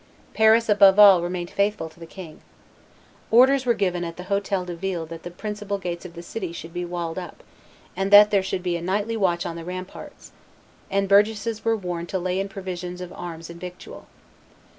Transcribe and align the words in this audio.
Paris, 0.33 0.67
above 0.67 0.97
all, 0.97 1.21
remained 1.21 1.51
faithful 1.51 1.87
to 1.87 1.99
the 1.99 2.07
king. 2.07 2.41
Orders 3.29 3.67
were 3.67 3.75
given 3.75 4.03
at 4.03 4.17
the 4.17 4.23
Hotel 4.33 4.65
de 4.65 4.75
Ville 4.75 5.05
that 5.05 5.21
the 5.21 5.29
principal 5.29 5.77
gates 5.77 6.05
of 6.05 6.15
the 6.15 6.23
city 6.23 6.51
should 6.51 6.73
be 6.73 6.83
walled 6.83 7.19
up, 7.19 7.43
and 7.95 8.09
that 8.09 8.31
there 8.31 8.41
should 8.41 8.63
be 8.63 8.75
a 8.75 8.81
night 8.81 9.05
watch 9.19 9.45
on 9.45 9.55
the 9.55 9.63
ramparts; 9.63 10.31
and 10.89 11.03
the 11.05 11.09
burgesses 11.09 11.63
were 11.63 11.77
warned 11.77 12.09
to 12.09 12.17
lay 12.17 12.39
in 12.39 12.49
provision 12.49 12.99
of 12.99 13.13
arms 13.13 13.47
and 13.51 13.61
victual. 13.61 14.07